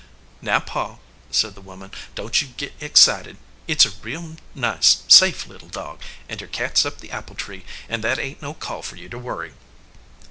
"Now, 0.41 0.59
Pa," 0.59 0.97
said 1.29 1.53
the 1.53 1.61
woman, 1.61 1.91
"don 2.15 2.31
t 2.31 2.43
you 2.47 2.53
git 2.57 2.73
ex 2.81 3.01
cited. 3.01 3.37
It 3.67 3.85
s 3.85 3.85
a 3.85 3.95
real 4.01 4.35
nice, 4.55 5.03
safe 5.07 5.45
little 5.45 5.69
dog; 5.69 6.01
and 6.27 6.41
your 6.41 6.47
cat 6.49 6.71
s 6.71 6.87
up 6.87 7.01
the 7.01 7.11
apple 7.11 7.35
tree, 7.35 7.65
and 7.87 8.01
thar 8.01 8.19
ain 8.19 8.33
t 8.33 8.39
no 8.41 8.55
call 8.55 8.81
for 8.81 8.95
you 8.95 9.09
to 9.09 9.19
worry." 9.19 9.53